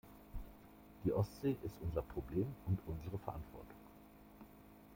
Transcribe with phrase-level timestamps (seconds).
[1.03, 3.77] Die Ostsee ist unser Problem und unsere Verantwortung.